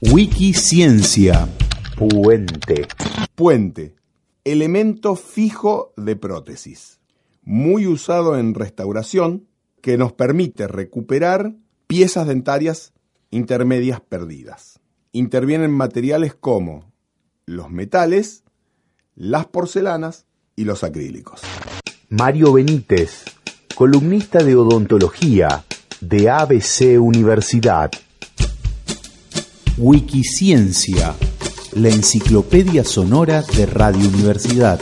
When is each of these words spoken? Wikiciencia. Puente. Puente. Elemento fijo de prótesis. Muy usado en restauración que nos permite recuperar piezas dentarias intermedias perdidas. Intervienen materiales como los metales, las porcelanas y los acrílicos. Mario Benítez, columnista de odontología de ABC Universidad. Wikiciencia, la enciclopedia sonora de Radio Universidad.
Wikiciencia. 0.00 1.48
Puente. 1.96 2.86
Puente. 3.34 3.96
Elemento 4.44 5.16
fijo 5.16 5.92
de 5.96 6.14
prótesis. 6.14 7.00
Muy 7.42 7.88
usado 7.88 8.38
en 8.38 8.54
restauración 8.54 9.48
que 9.80 9.98
nos 9.98 10.12
permite 10.12 10.68
recuperar 10.68 11.56
piezas 11.88 12.28
dentarias 12.28 12.92
intermedias 13.32 14.00
perdidas. 14.00 14.78
Intervienen 15.10 15.72
materiales 15.72 16.32
como 16.32 16.92
los 17.44 17.68
metales, 17.68 18.44
las 19.16 19.46
porcelanas 19.46 20.26
y 20.54 20.62
los 20.62 20.84
acrílicos. 20.84 21.40
Mario 22.08 22.52
Benítez, 22.52 23.24
columnista 23.74 24.44
de 24.44 24.54
odontología 24.54 25.64
de 26.00 26.30
ABC 26.30 27.00
Universidad. 27.00 27.90
Wikiciencia, 29.80 31.14
la 31.74 31.88
enciclopedia 31.88 32.82
sonora 32.82 33.42
de 33.42 33.64
Radio 33.64 34.08
Universidad. 34.08 34.80